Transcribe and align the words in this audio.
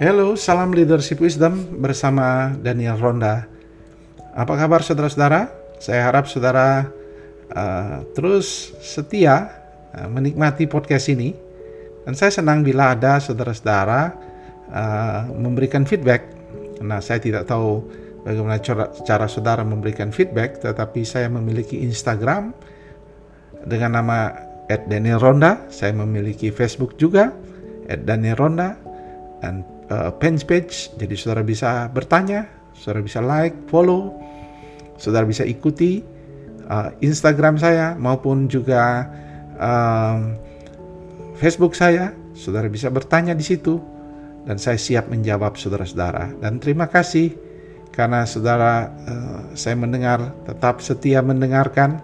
Halo, 0.00 0.40
salam 0.40 0.72
leadership 0.72 1.20
wisdom 1.20 1.76
bersama 1.76 2.56
Daniel 2.56 2.96
Ronda. 2.96 3.44
Apa 4.32 4.56
kabar 4.56 4.80
saudara-saudara? 4.80 5.52
Saya 5.76 6.08
harap 6.08 6.24
saudara 6.32 6.88
uh, 7.52 8.00
terus 8.16 8.72
setia 8.80 9.52
uh, 9.92 10.08
menikmati 10.08 10.64
podcast 10.64 11.12
ini. 11.12 11.36
Dan 12.08 12.16
saya 12.16 12.32
senang 12.32 12.64
bila 12.64 12.96
ada 12.96 13.20
saudara-saudara 13.20 14.16
uh, 14.72 15.28
memberikan 15.36 15.84
feedback. 15.84 16.24
Nah, 16.80 17.04
saya 17.04 17.20
tidak 17.20 17.44
tahu 17.44 17.84
bagaimana 18.24 18.64
cara, 18.64 18.88
cara 19.04 19.28
saudara 19.28 19.60
memberikan 19.60 20.08
feedback, 20.08 20.56
tetapi 20.56 21.04
saya 21.04 21.28
memiliki 21.28 21.84
Instagram 21.84 22.56
dengan 23.68 24.00
nama 24.00 24.32
Daniel 24.88 25.20
Ronda. 25.20 25.68
Saya 25.68 25.92
memiliki 25.92 26.48
Facebook 26.48 26.96
juga 26.96 27.28
Daniel 27.92 28.40
Ronda 28.40 28.80
dan 29.44 29.68
uh, 29.92 30.10
page 30.16 30.48
page. 30.48 30.88
Jadi 30.96 31.14
saudara 31.20 31.44
bisa 31.44 31.92
bertanya, 31.92 32.48
saudara 32.72 33.04
bisa 33.04 33.20
like, 33.20 33.68
follow, 33.68 34.16
saudara 34.96 35.28
bisa 35.28 35.44
ikuti 35.44 36.00
uh, 36.72 36.88
Instagram 37.04 37.60
saya 37.60 37.92
maupun 38.00 38.48
juga 38.48 39.04
um, 39.60 40.40
Facebook 41.36 41.76
saya. 41.76 42.16
Saudara 42.32 42.64
bisa 42.72 42.88
bertanya 42.88 43.36
di 43.36 43.44
situ 43.44 43.76
dan 44.48 44.56
saya 44.56 44.80
siap 44.80 45.12
menjawab 45.12 45.60
saudara-saudara. 45.60 46.32
Dan 46.40 46.58
terima 46.58 46.88
kasih 46.88 47.36
karena 47.92 48.24
saudara 48.24 48.88
uh, 48.88 49.40
saya 49.52 49.76
mendengar 49.76 50.32
tetap 50.48 50.80
setia 50.80 51.20
mendengarkan. 51.20 52.00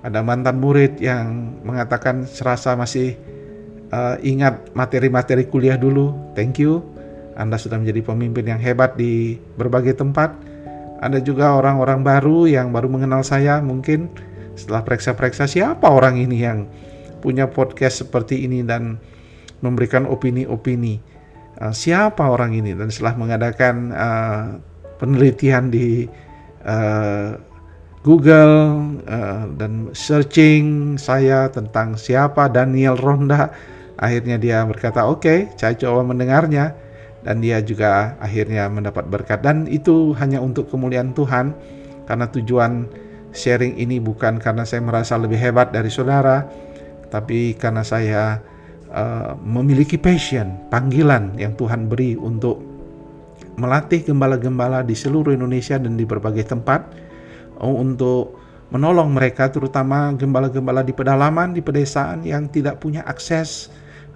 Ada 0.00 0.24
mantan 0.24 0.64
murid 0.64 0.96
yang 0.96 1.60
mengatakan 1.60 2.24
serasa 2.24 2.72
masih 2.72 3.20
uh, 3.92 4.16
ingat 4.24 4.72
materi-materi 4.72 5.44
kuliah 5.44 5.76
dulu. 5.76 6.32
Thank 6.32 6.56
you. 6.64 6.99
Anda 7.38 7.56
sudah 7.58 7.78
menjadi 7.78 8.02
pemimpin 8.06 8.46
yang 8.46 8.60
hebat 8.62 8.94
di 8.98 9.38
berbagai 9.58 9.98
tempat. 9.98 10.34
Ada 11.00 11.22
juga 11.24 11.56
orang-orang 11.56 12.04
baru 12.04 12.44
yang 12.44 12.74
baru 12.74 12.92
mengenal 12.92 13.24
saya 13.24 13.58
mungkin 13.64 14.12
setelah 14.52 14.84
periksa-periksa 14.84 15.48
siapa 15.48 15.88
orang 15.88 16.20
ini 16.20 16.36
yang 16.44 16.68
punya 17.24 17.48
podcast 17.48 18.04
seperti 18.04 18.44
ini 18.44 18.60
dan 18.60 19.00
memberikan 19.64 20.04
opini-opini. 20.04 21.00
Uh, 21.60 21.72
siapa 21.72 22.24
orang 22.24 22.56
ini 22.56 22.72
dan 22.72 22.88
setelah 22.88 23.16
mengadakan 23.20 23.92
uh, 23.92 24.44
penelitian 24.96 25.68
di 25.68 26.08
uh, 26.64 27.36
Google 28.00 28.80
uh, 29.04 29.44
dan 29.60 29.92
searching 29.92 30.96
saya 30.96 31.52
tentang 31.52 32.00
siapa 32.00 32.48
Daniel 32.48 32.96
Ronda 32.96 33.52
Akhirnya 34.00 34.40
dia 34.40 34.64
berkata, 34.64 35.04
"Oke, 35.04 35.20
okay, 35.20 35.38
saya 35.60 35.76
coba 35.76 36.00
mendengarnya." 36.08 36.72
Dan 37.20 37.44
dia 37.44 37.60
juga 37.60 38.16
akhirnya 38.20 38.68
mendapat 38.72 39.08
berkat. 39.08 39.44
Dan 39.44 39.68
itu 39.68 40.16
hanya 40.16 40.40
untuk 40.40 40.68
kemuliaan 40.72 41.12
Tuhan. 41.12 41.52
Karena 42.08 42.26
tujuan 42.26 42.90
sharing 43.30 43.78
ini 43.78 44.02
bukan 44.02 44.42
karena 44.42 44.66
saya 44.66 44.82
merasa 44.82 45.14
lebih 45.14 45.38
hebat 45.38 45.70
dari 45.70 45.90
saudara, 45.90 46.46
tapi 47.10 47.54
karena 47.54 47.82
saya 47.86 48.42
uh, 48.90 49.38
memiliki 49.38 49.96
passion, 49.96 50.66
panggilan 50.68 51.38
yang 51.38 51.54
Tuhan 51.54 51.86
beri 51.86 52.18
untuk 52.18 52.62
melatih 53.58 54.06
gembala-gembala 54.06 54.82
di 54.86 54.94
seluruh 54.94 55.34
Indonesia 55.34 55.76
dan 55.78 55.94
di 55.94 56.04
berbagai 56.06 56.46
tempat 56.50 56.90
uh, 57.58 57.70
untuk 57.70 58.38
menolong 58.70 59.10
mereka 59.10 59.50
terutama 59.50 60.14
gembala-gembala 60.14 60.86
di 60.86 60.94
pedalaman, 60.94 61.50
di 61.50 61.62
pedesaan 61.62 62.22
yang 62.22 62.46
tidak 62.46 62.78
punya 62.78 63.02
akses 63.02 63.70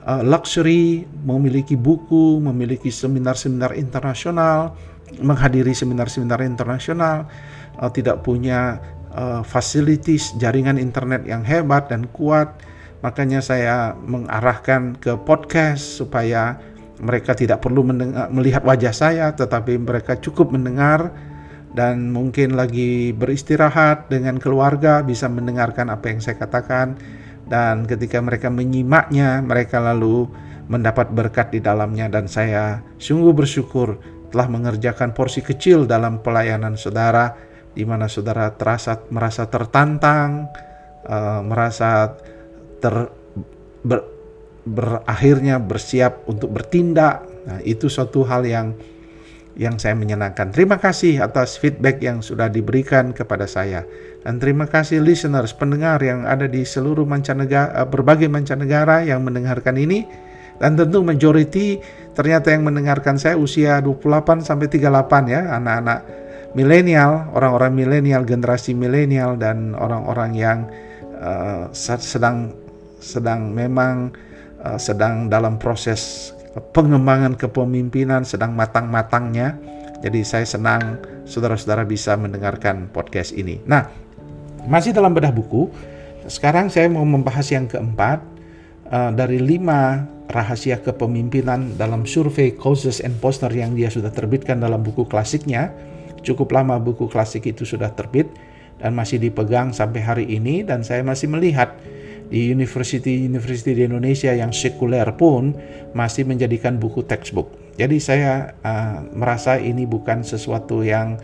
uh, 0.05 0.22
luxury, 0.22 1.08
memiliki 1.24 1.74
buku, 1.74 2.41
memiliki 2.41 2.92
seminar-seminar 2.92 3.77
internasional, 3.77 4.77
menghadiri 5.20 5.72
seminar-seminar 5.72 6.44
internasional, 6.44 7.28
uh, 7.81 7.91
tidak 7.91 8.22
punya 8.25 8.81
uh, 9.12 9.41
facilities 9.43 10.37
jaringan 10.37 10.76
internet 10.76 11.25
yang 11.25 11.43
hebat 11.43 11.88
dan 11.88 12.09
kuat. 12.12 12.53
Makanya 13.04 13.44
saya 13.44 13.93
mengarahkan 14.00 14.97
ke 14.97 15.12
podcast 15.28 16.00
supaya 16.00 16.56
mereka 17.04 17.37
tidak 17.37 17.60
perlu 17.60 17.84
mendengar, 17.84 18.32
melihat 18.32 18.64
wajah 18.64 18.94
saya, 18.97 19.28
tetapi 19.37 19.76
mereka 19.76 20.16
cukup 20.16 20.56
mendengar 20.56 21.12
dan 21.75 22.14
mungkin 22.14 22.54
lagi 22.54 23.10
beristirahat 23.12 24.06
dengan 24.06 24.38
keluarga 24.38 25.03
bisa 25.03 25.26
mendengarkan 25.26 25.91
apa 25.91 26.06
yang 26.06 26.22
saya 26.22 26.38
katakan 26.38 26.94
dan 27.44 27.84
ketika 27.84 28.21
mereka 28.25 28.49
menyimaknya 28.49 29.44
mereka 29.44 29.81
lalu 29.81 30.28
mendapat 30.69 31.12
berkat 31.12 31.53
di 31.53 31.60
dalamnya. 31.60 32.09
Dan 32.09 32.28
saya 32.28 32.81
sungguh 32.97 33.32
bersyukur 33.37 34.00
telah 34.32 34.49
mengerjakan 34.50 35.15
porsi 35.15 35.44
kecil 35.44 35.87
dalam 35.87 36.19
pelayanan 36.25 36.75
saudara 36.75 37.37
di 37.75 37.82
mana 37.82 38.06
saudara 38.06 38.55
terasa 38.55 39.03
merasa 39.10 39.47
tertantang 39.50 40.47
uh, 41.06 41.43
merasa 41.43 42.15
ter 42.78 43.10
ber, 43.82 44.00
berakhirnya 44.65 45.61
bersiap 45.61 46.25
untuk 46.26 46.50
bertindak. 46.55 47.22
Nah 47.44 47.61
itu 47.62 47.93
suatu 47.93 48.25
hal 48.25 48.43
yang 48.49 48.72
yang 49.54 49.78
saya 49.78 49.94
menyenangkan. 49.94 50.50
Terima 50.50 50.82
kasih 50.82 51.22
atas 51.22 51.59
feedback 51.59 52.03
yang 52.03 52.20
sudah 52.20 52.50
diberikan 52.50 53.15
kepada 53.15 53.47
saya. 53.47 53.87
Dan 54.26 54.42
terima 54.42 54.66
kasih 54.66 54.98
listeners, 54.98 55.54
pendengar 55.54 56.03
yang 56.03 56.26
ada 56.26 56.50
di 56.50 56.66
seluruh 56.66 57.06
mancanegara, 57.06 57.82
eh, 57.82 57.87
berbagai 57.87 58.26
mancanegara 58.26 59.06
yang 59.06 59.22
mendengarkan 59.22 59.78
ini. 59.78 60.06
Dan 60.54 60.78
tentu 60.78 61.03
majority 61.03 61.82
ternyata 62.14 62.54
yang 62.54 62.62
mendengarkan 62.62 63.19
saya 63.19 63.34
usia 63.34 63.82
28 63.82 64.38
sampai 64.38 64.70
38 64.70 65.26
ya, 65.26 65.50
anak-anak 65.59 66.06
milenial, 66.54 67.34
orang-orang 67.34 67.75
milenial, 67.75 68.22
generasi 68.22 68.70
milenial 68.72 69.34
dan 69.34 69.75
orang-orang 69.75 70.31
yang 70.38 70.59
uh, 71.19 71.66
sedang 71.75 72.54
sedang 73.03 73.50
memang 73.50 74.14
uh, 74.62 74.78
sedang 74.78 75.26
dalam 75.26 75.59
proses 75.59 76.32
pengembangan 76.54 77.34
kepemimpinan 77.34 78.22
sedang 78.22 78.54
matang-matangnya. 78.54 79.59
Jadi 80.04 80.20
saya 80.22 80.44
senang 80.44 81.00
saudara-saudara 81.25 81.88
bisa 81.88 82.15
mendengarkan 82.15 82.92
podcast 82.92 83.32
ini. 83.32 83.59
Nah, 83.65 83.88
masih 84.69 84.93
dalam 84.93 85.16
bedah 85.16 85.32
buku, 85.32 85.72
sekarang 86.28 86.69
saya 86.69 86.93
mau 86.93 87.03
membahas 87.03 87.48
yang 87.48 87.64
keempat 87.64 88.20
uh, 88.93 89.10
dari 89.16 89.41
lima 89.41 90.04
rahasia 90.28 90.81
kepemimpinan 90.81 91.76
dalam 91.76 92.04
survei 92.04 92.53
Causes 92.56 93.00
and 93.00 93.16
Poster 93.20 93.48
yang 93.53 93.76
dia 93.76 93.88
sudah 93.88 94.12
terbitkan 94.12 94.60
dalam 94.60 94.84
buku 94.84 95.09
klasiknya. 95.09 95.72
Cukup 96.25 96.53
lama 96.56 96.81
buku 96.81 97.09
klasik 97.09 97.44
itu 97.44 97.69
sudah 97.69 97.93
terbit 97.93 98.28
dan 98.81 98.97
masih 98.97 99.20
dipegang 99.20 99.76
sampai 99.76 100.00
hari 100.00 100.25
ini 100.28 100.64
dan 100.64 100.81
saya 100.81 101.04
masih 101.04 101.28
melihat 101.28 101.76
di 102.29 102.51
university-university 102.51 103.77
di 103.77 103.83
Indonesia 103.85 104.33
yang 104.33 104.51
sekuler 104.51 105.07
pun 105.15 105.53
masih 105.93 106.25
menjadikan 106.25 106.81
buku 106.81 107.05
textbook. 107.05 107.53
Jadi 107.75 107.99
saya 107.99 108.55
uh, 108.62 109.03
merasa 109.12 109.59
ini 109.59 109.83
bukan 109.85 110.23
sesuatu 110.23 110.87
yang 110.87 111.19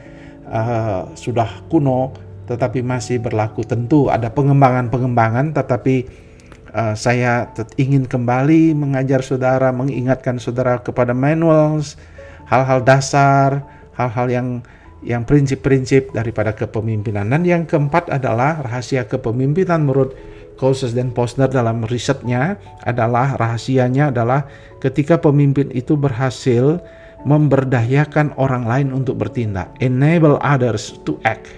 uh, 0.51 1.07
sudah 1.15 1.63
kuno, 1.71 2.11
tetapi 2.51 2.83
masih 2.83 3.23
berlaku. 3.23 3.63
Tentu 3.63 4.11
ada 4.11 4.29
pengembangan-pengembangan, 4.35 5.55
tetapi 5.55 6.11
uh, 6.75 6.95
saya 6.99 7.47
ingin 7.79 8.03
kembali 8.03 8.75
mengajar 8.75 9.23
saudara, 9.23 9.71
mengingatkan 9.71 10.43
saudara 10.43 10.83
kepada 10.83 11.15
manuals, 11.15 11.95
hal-hal 12.51 12.83
dasar, 12.83 13.63
hal-hal 13.95 14.27
yang 14.27 14.49
yang 15.01 15.25
prinsip-prinsip 15.25 16.13
daripada 16.13 16.53
kepemimpinan. 16.53 17.31
Dan 17.33 17.47
yang 17.49 17.65
keempat 17.65 18.13
adalah 18.13 18.61
rahasia 18.61 19.09
kepemimpinan 19.09 19.89
menurut 19.89 20.13
Coases 20.61 20.93
dan 20.93 21.09
Posner 21.17 21.49
dalam 21.49 21.89
risetnya 21.89 22.61
adalah 22.85 23.41
rahasianya 23.41 24.13
adalah 24.13 24.45
ketika 24.85 25.17
pemimpin 25.17 25.73
itu 25.73 25.97
berhasil 25.97 26.77
memberdayakan 27.25 28.37
orang 28.37 28.69
lain 28.69 28.93
untuk 28.93 29.17
bertindak, 29.17 29.73
enable 29.81 30.37
others 30.45 31.01
to 31.09 31.17
act. 31.25 31.49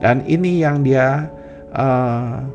Dan 0.00 0.24
ini 0.24 0.64
yang 0.64 0.80
dia 0.80 1.28
uh, 1.76 2.48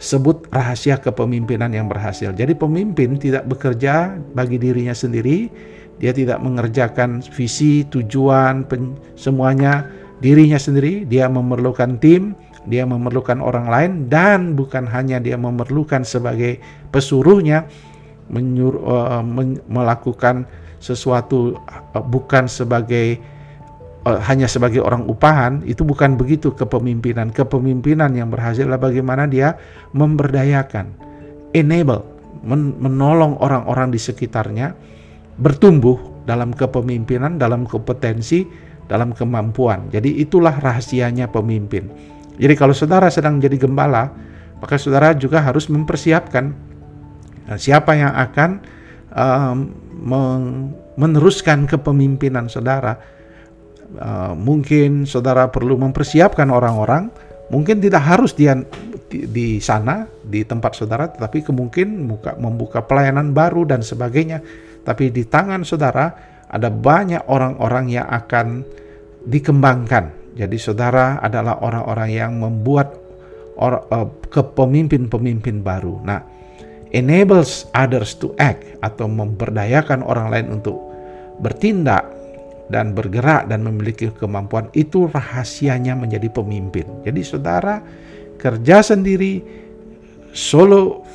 sebut 0.00 0.48
rahasia 0.52 1.00
kepemimpinan 1.00 1.72
yang 1.72 1.88
berhasil. 1.88 2.32
Jadi 2.32 2.52
pemimpin 2.56 3.16
tidak 3.20 3.48
bekerja 3.48 4.16
bagi 4.36 4.60
dirinya 4.60 4.92
sendiri, 4.96 5.48
dia 5.96 6.12
tidak 6.12 6.40
mengerjakan 6.44 7.24
visi, 7.32 7.84
tujuan, 7.88 8.68
semuanya 9.16 9.88
dirinya 10.20 10.60
sendiri, 10.60 11.08
dia 11.08 11.28
memerlukan 11.28 11.96
tim, 12.00 12.36
dia 12.66 12.82
memerlukan 12.84 13.38
orang 13.38 13.66
lain 13.70 13.90
dan 14.10 14.58
bukan 14.58 14.86
hanya 14.90 15.22
dia 15.22 15.38
memerlukan 15.38 16.02
sebagai 16.02 16.58
pesuruhnya 16.90 17.66
menyuruh, 18.26 18.82
uh, 18.82 19.22
men 19.22 19.62
melakukan 19.70 20.44
sesuatu 20.82 21.54
uh, 21.56 22.02
bukan 22.02 22.50
sebagai 22.50 23.22
uh, 24.02 24.18
hanya 24.26 24.50
sebagai 24.50 24.82
orang 24.82 25.06
upahan 25.06 25.62
itu 25.62 25.86
bukan 25.86 26.18
begitu 26.18 26.50
kepemimpinan 26.52 27.30
kepemimpinan 27.30 28.10
yang 28.18 28.28
berhasil 28.34 28.66
adalah 28.66 28.90
bagaimana 28.90 29.30
dia 29.30 29.54
memberdayakan 29.94 30.90
enable 31.54 32.02
men 32.42 32.74
menolong 32.82 33.38
orang-orang 33.38 33.94
di 33.94 34.02
sekitarnya 34.02 34.74
bertumbuh 35.36 36.16
dalam 36.26 36.50
kepemimpinan, 36.52 37.38
dalam 37.38 37.64
kompetensi, 37.64 38.44
dalam 38.90 39.14
kemampuan. 39.14 39.88
Jadi 39.94 40.18
itulah 40.20 40.52
rahasianya 40.58 41.30
pemimpin. 41.30 41.86
Jadi 42.36 42.54
kalau 42.54 42.76
saudara 42.76 43.08
sedang 43.08 43.40
jadi 43.40 43.56
gembala, 43.56 44.12
maka 44.60 44.76
saudara 44.76 45.12
juga 45.16 45.40
harus 45.40 45.68
mempersiapkan 45.68 46.52
uh, 47.48 47.58
siapa 47.58 47.96
yang 47.96 48.12
akan 48.12 48.50
um, 49.12 49.58
meneruskan 50.96 51.64
kepemimpinan 51.64 52.48
saudara. 52.48 52.96
Uh, 53.96 54.34
mungkin 54.36 55.08
saudara 55.08 55.48
perlu 55.48 55.78
mempersiapkan 55.80 56.50
orang-orang, 56.52 57.08
mungkin 57.48 57.78
tidak 57.80 58.02
harus 58.04 58.34
dia 58.34 58.58
di, 59.06 59.24
di 59.30 59.48
sana 59.62 60.04
di 60.26 60.42
tempat 60.42 60.74
saudara, 60.74 61.06
tetapi 61.08 61.46
kemungkinan 61.46 61.94
membuka, 62.04 62.30
membuka 62.36 62.78
pelayanan 62.82 63.30
baru 63.30 63.64
dan 63.64 63.80
sebagainya. 63.80 64.42
Tapi 64.82 65.10
di 65.14 65.24
tangan 65.26 65.62
saudara 65.62 66.12
ada 66.46 66.70
banyak 66.70 67.26
orang-orang 67.26 67.90
yang 67.90 68.06
akan 68.06 68.62
dikembangkan. 69.26 70.25
Jadi 70.36 70.60
saudara 70.60 71.16
adalah 71.24 71.64
orang-orang 71.64 72.10
yang 72.12 72.32
membuat 72.36 72.92
or, 73.56 73.88
uh, 73.88 74.08
kepemimpin-pemimpin 74.28 75.64
baru. 75.64 75.96
Nah, 76.04 76.20
enables 76.92 77.66
others 77.72 78.14
to 78.20 78.36
act 78.36 78.64
atau 78.84 79.08
memberdayakan 79.08 80.04
orang 80.04 80.28
lain 80.28 80.60
untuk 80.60 80.76
bertindak 81.40 82.04
dan 82.68 82.92
bergerak 82.92 83.48
dan 83.48 83.62
memiliki 83.64 84.12
kemampuan 84.12 84.68
itu 84.76 85.08
rahasianya 85.08 85.96
menjadi 85.96 86.28
pemimpin. 86.28 86.84
Jadi 87.06 87.20
saudara 87.24 87.80
kerja 88.36 88.84
sendiri 88.84 89.40
solo 90.36 91.06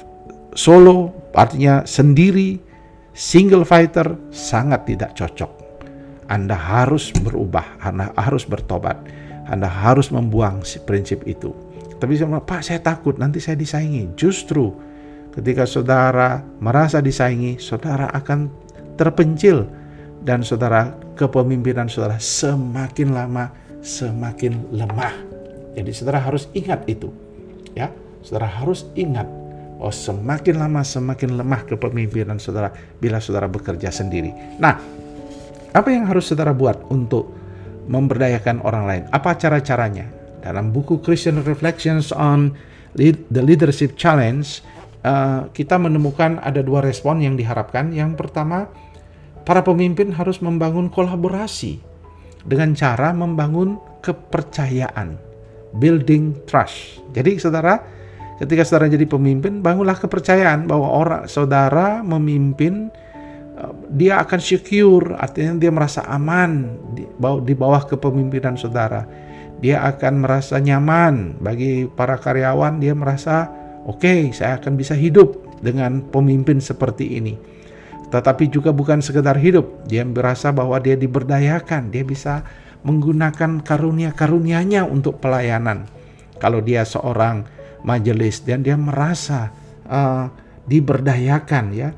solo 0.57 1.29
artinya 1.37 1.85
sendiri 1.85 2.57
single 3.13 3.67
fighter 3.67 4.17
sangat 4.31 4.87
tidak 4.87 5.13
cocok. 5.13 5.60
Anda 6.31 6.55
harus 6.55 7.11
berubah, 7.11 7.83
Anda 7.83 8.15
harus 8.15 8.47
bertobat, 8.47 8.95
Anda 9.51 9.67
harus 9.67 10.15
membuang 10.15 10.63
si 10.63 10.79
prinsip 10.79 11.27
itu. 11.27 11.51
Tapi 11.99 12.15
saya 12.15 12.39
Pak 12.39 12.61
saya 12.63 12.79
takut 12.79 13.19
nanti 13.19 13.43
saya 13.43 13.59
disaingi. 13.59 14.15
Justru 14.15 14.71
ketika 15.35 15.67
saudara 15.67 16.39
merasa 16.63 17.03
disaingi, 17.03 17.59
saudara 17.59 18.07
akan 18.15 18.47
terpencil 18.95 19.67
dan 20.23 20.39
saudara 20.39 20.95
kepemimpinan 21.19 21.91
saudara 21.91 22.15
semakin 22.15 23.11
lama 23.11 23.51
semakin 23.83 24.71
lemah. 24.71 25.13
Jadi 25.75 25.91
saudara 25.91 26.23
harus 26.23 26.47
ingat 26.55 26.87
itu. 26.87 27.11
Ya, 27.75 27.91
saudara 28.23 28.47
harus 28.47 28.87
ingat 28.95 29.27
Oh, 29.81 29.89
semakin 29.89 30.61
lama 30.61 30.85
semakin 30.85 31.41
lemah 31.41 31.65
kepemimpinan 31.65 32.37
saudara 32.37 32.69
bila 33.01 33.17
saudara 33.17 33.49
bekerja 33.49 33.89
sendiri. 33.89 34.29
Nah, 34.61 34.77
apa 35.71 35.87
yang 35.91 36.07
harus 36.07 36.27
saudara 36.27 36.51
buat 36.51 36.83
untuk 36.91 37.31
memberdayakan 37.87 38.63
orang 38.63 38.83
lain? 38.87 39.03
Apa 39.11 39.35
cara-caranya? 39.39 40.07
Dalam 40.41 40.73
buku 40.73 40.99
Christian 40.99 41.39
Reflections 41.45 42.09
on 42.11 42.51
the 42.97 43.41
Leadership 43.41 43.95
Challenge, 43.95 44.43
uh, 45.05 45.47
kita 45.53 45.77
menemukan 45.77 46.41
ada 46.41 46.59
dua 46.65 46.83
respon 46.83 47.21
yang 47.23 47.37
diharapkan. 47.37 47.93
Yang 47.93 48.17
pertama, 48.19 48.67
para 49.47 49.61
pemimpin 49.61 50.11
harus 50.11 50.41
membangun 50.43 50.89
kolaborasi 50.89 51.79
dengan 52.43 52.73
cara 52.73 53.13
membangun 53.13 53.77
kepercayaan, 54.01 55.15
building 55.77 56.47
trust. 56.49 57.05
Jadi, 57.13 57.37
saudara, 57.37 58.01
Ketika 58.41 58.65
saudara 58.65 58.89
jadi 58.89 59.05
pemimpin, 59.05 59.61
bangunlah 59.61 60.01
kepercayaan 60.01 60.65
bahwa 60.65 60.89
orang 60.89 61.29
saudara 61.29 62.01
memimpin 62.01 62.89
dia 63.91 64.21
akan 64.23 64.39
secure, 64.39 65.13
artinya 65.17 65.57
dia 65.59 65.71
merasa 65.73 66.01
aman 66.07 66.77
di 67.45 67.53
bawah, 67.53 67.83
kepemimpinan 67.85 68.55
saudara. 68.55 69.05
Dia 69.61 69.85
akan 69.85 70.25
merasa 70.25 70.57
nyaman 70.57 71.37
bagi 71.37 71.85
para 71.85 72.17
karyawan, 72.17 72.81
dia 72.81 72.97
merasa 72.97 73.51
oke, 73.85 74.01
okay, 74.01 74.19
saya 74.33 74.57
akan 74.57 74.73
bisa 74.73 74.97
hidup 74.97 75.37
dengan 75.61 76.01
pemimpin 76.01 76.57
seperti 76.57 77.21
ini. 77.21 77.37
Tetapi 78.11 78.49
juga 78.51 78.73
bukan 78.73 78.99
sekedar 78.99 79.37
hidup, 79.37 79.85
dia 79.87 80.03
merasa 80.03 80.49
bahwa 80.51 80.81
dia 80.81 80.97
diberdayakan, 80.97 81.93
dia 81.93 82.03
bisa 82.03 82.43
menggunakan 82.81 83.61
karunia-karunianya 83.61 84.83
untuk 84.89 85.21
pelayanan. 85.21 85.85
Kalau 86.41 86.59
dia 86.59 86.81
seorang 86.81 87.45
majelis 87.85 88.41
dan 88.41 88.65
dia 88.65 88.73
merasa 88.73 89.53
uh, 89.85 90.25
diberdayakan 90.65 91.65
ya. 91.71 91.89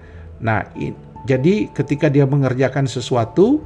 Nah, 0.44 0.68
in, 0.76 0.96
jadi 1.24 1.72
ketika 1.72 2.12
dia 2.12 2.28
mengerjakan 2.28 2.84
sesuatu, 2.84 3.64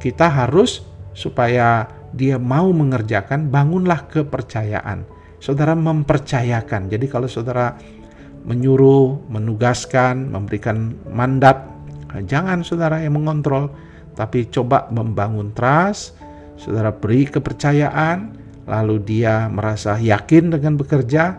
kita 0.00 0.28
harus 0.32 0.84
supaya 1.12 1.88
dia 2.16 2.40
mau 2.40 2.72
mengerjakan, 2.72 3.52
bangunlah 3.52 4.08
kepercayaan. 4.08 5.04
Saudara 5.36 5.76
mempercayakan. 5.76 6.88
Jadi 6.88 7.06
kalau 7.08 7.28
saudara 7.28 7.76
menyuruh, 8.48 9.28
menugaskan, 9.28 10.32
memberikan 10.32 10.96
mandat, 11.12 11.68
jangan 12.24 12.64
saudara 12.64 13.04
yang 13.04 13.20
mengontrol, 13.20 13.68
tapi 14.16 14.48
coba 14.48 14.88
membangun 14.88 15.52
trust, 15.52 16.16
saudara 16.56 16.88
beri 16.96 17.28
kepercayaan, 17.28 18.32
lalu 18.64 19.04
dia 19.04 19.52
merasa 19.52 20.00
yakin 20.00 20.56
dengan 20.56 20.80
bekerja 20.80 21.36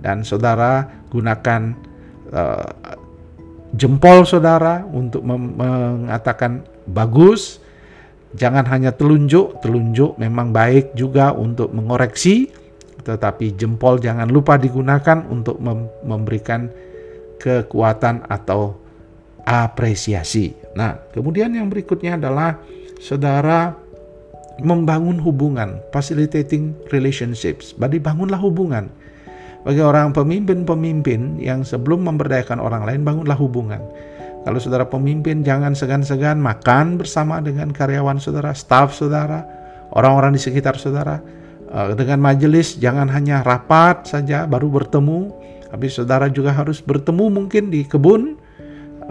dan 0.00 0.22
saudara 0.22 0.86
gunakan 1.10 1.74
uh, 2.30 2.99
jempol 3.80 4.28
saudara 4.28 4.84
untuk 4.84 5.24
mengatakan 5.24 6.60
bagus 6.84 7.64
jangan 8.36 8.68
hanya 8.68 8.92
telunjuk 8.92 9.64
telunjuk 9.64 10.20
memang 10.20 10.52
baik 10.52 10.92
juga 10.92 11.32
untuk 11.32 11.72
mengoreksi 11.72 12.52
tetapi 13.00 13.56
jempol 13.56 13.96
jangan 13.96 14.28
lupa 14.28 14.60
digunakan 14.60 15.24
untuk 15.32 15.56
mem 15.58 15.88
memberikan 16.04 16.68
kekuatan 17.40 18.28
atau 18.28 18.76
apresiasi. 19.48 20.52
Nah, 20.76 21.00
kemudian 21.10 21.50
yang 21.56 21.72
berikutnya 21.72 22.20
adalah 22.20 22.60
saudara 23.00 23.72
membangun 24.60 25.16
hubungan, 25.24 25.80
facilitating 25.88 26.76
relationships. 26.92 27.72
Bagi 27.72 27.96
bangunlah 27.96 28.36
hubungan. 28.36 28.92
Bagi 29.60 29.84
orang 29.84 30.16
pemimpin-pemimpin 30.16 31.36
yang 31.36 31.60
sebelum 31.68 32.08
memberdayakan 32.08 32.64
orang 32.64 32.88
lain, 32.88 33.04
bangunlah 33.04 33.36
hubungan. 33.36 33.84
Kalau 34.40 34.56
saudara 34.56 34.88
pemimpin, 34.88 35.44
jangan 35.44 35.76
segan-segan 35.76 36.40
makan 36.40 36.96
bersama 36.96 37.44
dengan 37.44 37.68
karyawan 37.68 38.16
saudara, 38.16 38.56
staf 38.56 38.96
saudara, 38.96 39.44
orang-orang 39.92 40.32
di 40.32 40.40
sekitar 40.40 40.80
saudara. 40.80 41.20
Eh, 41.68 41.92
dengan 41.92 42.24
majelis, 42.24 42.80
jangan 42.80 43.12
hanya 43.12 43.44
rapat 43.44 44.08
saja 44.08 44.48
baru 44.48 44.72
bertemu, 44.72 45.28
tapi 45.68 45.92
saudara 45.92 46.32
juga 46.32 46.56
harus 46.56 46.80
bertemu 46.80 47.28
mungkin 47.28 47.68
di 47.68 47.84
kebun. 47.84 48.40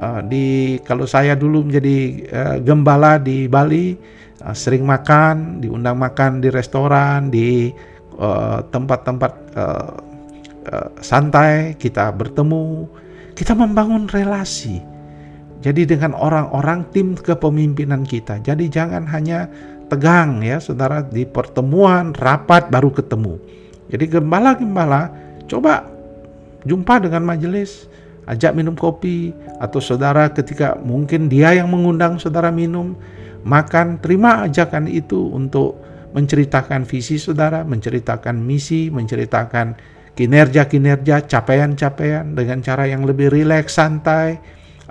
Eh, 0.01 0.21
di 0.25 0.45
kalau 0.81 1.05
saya 1.05 1.38
dulu 1.38 1.69
menjadi 1.69 1.97
eh, 2.25 2.57
gembala 2.65 3.21
di 3.21 3.45
Bali, 3.45 4.17
sering 4.57 4.81
makan, 4.81 5.62
diundang 5.62 6.01
makan 6.01 6.41
di 6.41 6.50
restoran, 6.50 7.27
di 7.27 7.69
tempat-tempat 8.71 9.33
uh, 9.55 10.08
uh, 10.67 10.91
santai, 10.99 11.79
kita 11.79 12.11
bertemu, 12.11 12.89
kita 13.37 13.55
membangun 13.55 14.11
relasi. 14.11 14.83
Jadi 15.59 15.83
dengan 15.83 16.15
orang-orang 16.15 16.87
tim 16.95 17.19
kepemimpinan 17.19 18.07
kita. 18.07 18.39
Jadi 18.39 18.71
jangan 18.71 19.03
hanya 19.11 19.51
tegang 19.91 20.39
ya 20.39 20.61
saudara 20.61 21.03
di 21.03 21.27
pertemuan 21.27 22.15
rapat 22.15 22.71
baru 22.71 22.93
ketemu. 22.93 23.35
Jadi 23.89 24.05
gembala-gembala 24.07 25.11
coba 25.49 25.83
jumpa 26.63 27.03
dengan 27.03 27.25
majelis, 27.25 27.89
ajak 28.29 28.53
minum 28.55 28.77
kopi 28.77 29.33
atau 29.57 29.81
saudara 29.81 30.29
ketika 30.29 30.77
mungkin 30.79 31.27
dia 31.27 31.57
yang 31.57 31.73
mengundang 31.73 32.21
saudara 32.21 32.53
minum, 32.53 32.95
makan, 33.43 33.97
terima 33.99 34.45
ajakan 34.45 34.85
itu 34.85 35.33
untuk 35.33 35.81
menceritakan 36.13 36.85
visi 36.85 37.17
saudara, 37.17 37.65
menceritakan 37.65 38.37
misi, 38.37 38.93
menceritakan 38.93 39.77
kinerja-kinerja, 40.19 41.23
capaian-capaian 41.31 42.35
dengan 42.35 42.59
cara 42.59 42.83
yang 42.91 43.07
lebih 43.07 43.31
rileks, 43.31 43.79
santai, 43.79 44.35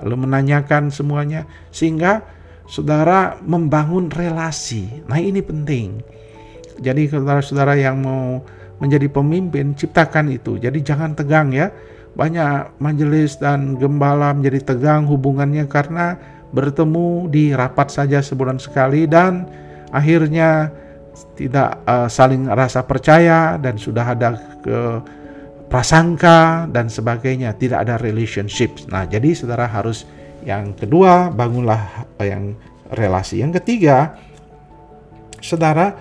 lalu 0.00 0.24
menanyakan 0.24 0.88
semuanya 0.88 1.44
sehingga 1.68 2.24
saudara 2.64 3.36
membangun 3.44 4.08
relasi. 4.08 5.04
Nah, 5.04 5.20
ini 5.20 5.44
penting. 5.44 6.00
Jadi 6.80 7.12
saudara-saudara 7.12 7.76
yang 7.76 8.00
mau 8.00 8.40
menjadi 8.80 9.04
pemimpin, 9.12 9.76
ciptakan 9.76 10.32
itu. 10.32 10.56
Jadi 10.56 10.80
jangan 10.80 11.12
tegang 11.12 11.52
ya. 11.52 11.68
Banyak 12.16 12.80
majelis 12.80 13.36
dan 13.36 13.76
gembala 13.76 14.32
menjadi 14.32 14.72
tegang 14.74 15.04
hubungannya 15.04 15.68
karena 15.68 16.16
bertemu 16.56 17.28
di 17.28 17.52
rapat 17.52 17.92
saja 17.92 18.24
sebulan 18.24 18.56
sekali 18.56 19.04
dan 19.04 19.44
akhirnya 19.92 20.72
tidak 21.36 21.84
uh, 21.84 22.08
saling 22.08 22.48
rasa 22.48 22.80
percaya 22.80 23.60
dan 23.60 23.76
sudah 23.76 24.16
ada 24.16 24.40
ke 24.64 24.78
prasangka 25.68 26.66
dan 26.72 26.88
sebagainya 26.88 27.56
tidak 27.56 27.84
ada 27.84 28.00
relationship. 28.00 28.74
Nah, 28.88 29.04
jadi 29.04 29.32
saudara 29.36 29.68
harus 29.68 30.08
Yang 30.38 30.86
kedua, 30.86 31.34
bangunlah 31.34 32.06
yang 32.22 32.54
relasi. 32.94 33.42
Yang 33.42 33.58
ketiga, 33.60 34.16
saudara 35.42 35.92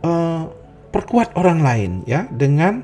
uh, 0.00 0.50
perkuat 0.90 1.36
orang 1.36 1.60
lain 1.60 1.92
ya 2.08 2.26
dengan 2.32 2.80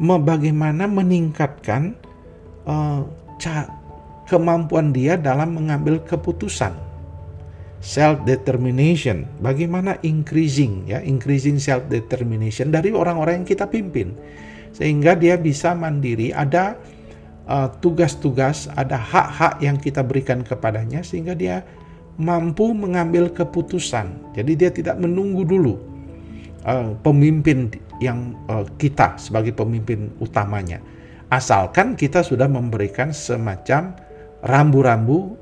bagaimana 0.00 0.88
meningkatkan 0.88 1.94
uh, 2.64 3.04
kemampuan 4.30 4.94
dia 4.94 5.18
dalam 5.18 5.58
mengambil 5.58 6.00
keputusan 6.00 6.72
self 7.82 8.22
determination 8.22 9.26
bagaimana 9.42 9.98
increasing 10.06 10.86
ya 10.86 11.02
increasing 11.02 11.58
self 11.58 11.82
determination 11.90 12.70
dari 12.70 12.94
orang-orang 12.94 13.42
yang 13.42 13.48
kita 13.48 13.66
pimpin 13.66 14.14
sehingga 14.72 15.16
dia 15.16 15.36
bisa 15.36 15.76
mandiri 15.76 16.32
ada 16.32 16.76
uh, 17.48 17.68
tugas-tugas 17.80 18.68
ada 18.76 18.96
hak-hak 18.96 19.60
yang 19.60 19.76
kita 19.76 20.00
berikan 20.00 20.40
kepadanya 20.44 21.04
sehingga 21.04 21.36
dia 21.36 21.64
mampu 22.20 22.72
mengambil 22.72 23.32
keputusan 23.32 24.32
jadi 24.36 24.52
dia 24.56 24.70
tidak 24.72 24.96
menunggu 25.00 25.44
dulu 25.44 25.74
uh, 26.64 26.96
pemimpin 27.00 27.72
yang 28.00 28.36
uh, 28.48 28.66
kita 28.76 29.16
sebagai 29.16 29.54
pemimpin 29.54 30.12
utamanya 30.20 30.80
asalkan 31.32 31.96
kita 31.96 32.20
sudah 32.20 32.48
memberikan 32.48 33.12
semacam 33.12 33.96
rambu-rambu 34.44 35.38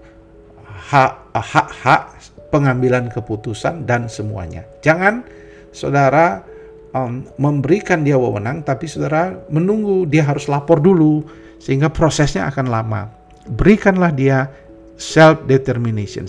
hak-hak 0.90 2.02
pengambilan 2.50 3.08
keputusan 3.08 3.87
dan 3.87 4.10
semuanya. 4.10 4.66
Jangan 4.82 5.22
saudara 5.70 6.42
um, 6.94 7.26
memberikan 7.38 8.02
dia 8.02 8.18
wewenang, 8.18 8.62
tapi 8.62 8.87
saudara 8.87 9.37
menunggu 9.49 10.06
dia 10.06 10.26
harus 10.26 10.47
lapor 10.50 10.82
dulu 10.82 11.25
sehingga 11.61 11.92
prosesnya 11.92 12.49
akan 12.49 12.66
lama. 12.70 13.11
Berikanlah 13.50 14.12
dia 14.14 14.49
self 15.00 15.49
determination, 15.49 16.28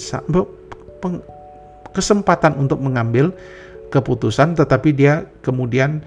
kesempatan 1.91 2.55
untuk 2.55 2.79
mengambil 2.79 3.35
keputusan, 3.91 4.55
tetapi 4.55 4.95
dia 4.95 5.27
kemudian 5.43 5.99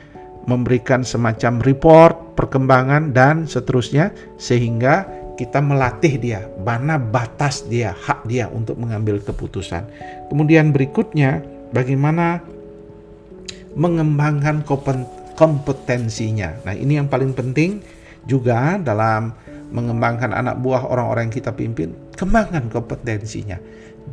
memberikan 0.44 1.04
semacam 1.04 1.60
report 1.64 2.36
perkembangan 2.36 3.12
dan 3.12 3.48
seterusnya 3.48 4.12
sehingga 4.36 5.08
kita 5.34 5.58
melatih 5.58 6.14
dia, 6.20 6.46
mana 6.62 6.94
batas 6.96 7.66
dia, 7.66 7.90
hak 7.90 8.28
dia 8.30 8.46
untuk 8.54 8.78
mengambil 8.78 9.18
keputusan. 9.18 9.82
Kemudian 10.30 10.70
berikutnya, 10.70 11.42
bagaimana 11.74 12.38
mengembangkan 13.74 14.62
kompetensinya. 15.34 16.62
Nah, 16.62 16.74
ini 16.74 16.98
yang 16.98 17.10
paling 17.10 17.34
penting 17.34 17.82
juga 18.24 18.78
dalam 18.80 19.34
mengembangkan 19.74 20.30
anak 20.30 20.62
buah 20.62 20.86
orang-orang 20.86 21.28
yang 21.28 21.36
kita 21.42 21.52
pimpin, 21.52 21.90
kembangkan 22.14 22.70
kompetensinya. 22.70 23.58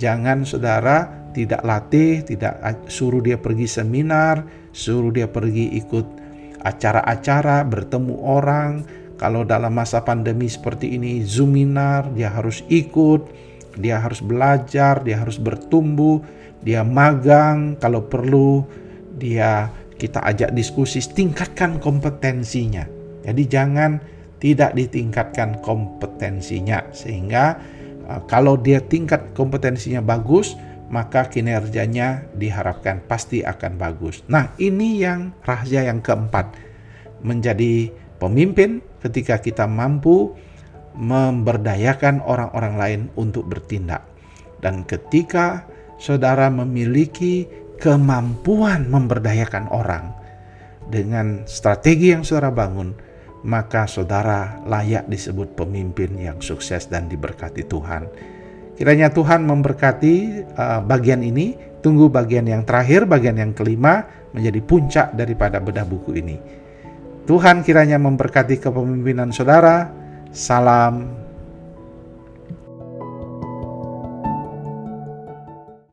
Jangan 0.02 0.44
saudara 0.48 1.30
tidak 1.32 1.62
latih, 1.62 2.26
tidak 2.26 2.58
suruh 2.90 3.22
dia 3.22 3.38
pergi 3.38 3.70
seminar, 3.70 4.44
suruh 4.74 5.14
dia 5.14 5.30
pergi 5.30 5.78
ikut 5.78 6.08
acara-acara, 6.62 7.62
bertemu 7.66 8.16
orang, 8.22 8.86
kalau 9.22 9.46
dalam 9.46 9.78
masa 9.78 10.02
pandemi 10.02 10.50
seperti 10.50 10.98
ini, 10.98 11.22
Zoominar, 11.22 12.10
dia 12.18 12.34
harus 12.34 12.66
ikut, 12.74 13.30
dia 13.78 14.02
harus 14.02 14.18
belajar, 14.18 15.06
dia 15.06 15.22
harus 15.22 15.38
bertumbuh, 15.38 16.26
dia 16.66 16.82
magang, 16.82 17.78
kalau 17.78 18.02
perlu 18.02 18.66
dia 19.22 19.70
kita 20.02 20.18
ajak 20.26 20.58
diskusi, 20.58 20.98
tingkatkan 20.98 21.78
kompetensinya. 21.78 22.90
Jadi 23.22 23.44
jangan 23.46 24.02
tidak 24.42 24.74
ditingkatkan 24.74 25.62
kompetensinya 25.62 26.82
sehingga 26.90 27.62
uh, 28.10 28.26
kalau 28.26 28.58
dia 28.58 28.82
tingkat 28.82 29.38
kompetensinya 29.38 30.02
bagus, 30.02 30.58
maka 30.90 31.30
kinerjanya 31.30 32.26
diharapkan 32.34 33.06
pasti 33.06 33.46
akan 33.46 33.78
bagus. 33.78 34.26
Nah, 34.26 34.52
ini 34.58 35.06
yang 35.06 35.32
rahasia 35.46 35.86
yang 35.86 36.02
keempat. 36.02 36.58
Menjadi 37.22 37.94
pemimpin 38.18 38.82
ketika 39.06 39.38
kita 39.38 39.70
mampu 39.70 40.34
memberdayakan 40.98 42.20
orang-orang 42.26 42.74
lain 42.76 43.02
untuk 43.16 43.46
bertindak. 43.48 44.04
Dan 44.60 44.84
ketika 44.84 45.70
saudara 46.02 46.50
memiliki 46.50 47.46
kemampuan 47.82 48.86
memberdayakan 48.86 49.66
orang 49.74 50.14
dengan 50.86 51.42
strategi 51.50 52.14
yang 52.14 52.22
saudara 52.22 52.54
bangun, 52.54 52.94
maka 53.42 53.90
saudara 53.90 54.62
layak 54.70 55.10
disebut 55.10 55.58
pemimpin 55.58 56.14
yang 56.14 56.38
sukses 56.46 56.86
dan 56.86 57.10
diberkati 57.10 57.66
Tuhan. 57.66 58.06
Kiranya 58.78 59.10
Tuhan 59.10 59.50
memberkati 59.50 60.16
uh, 60.54 60.82
bagian 60.86 61.26
ini, 61.26 61.58
tunggu 61.82 62.08
bagian 62.14 62.46
yang 62.46 62.62
terakhir, 62.62 63.10
bagian 63.10 63.42
yang 63.42 63.52
kelima 63.58 64.06
menjadi 64.32 64.62
puncak 64.62 65.08
daripada 65.18 65.58
bedah 65.58 65.86
buku 65.86 66.22
ini. 66.22 66.38
Tuhan 67.26 67.66
kiranya 67.66 67.98
memberkati 68.02 68.62
kepemimpinan 68.62 69.34
saudara. 69.34 69.90
Salam 70.32 71.21